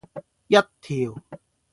[0.49, 0.55] 一
[0.95, 1.13] 條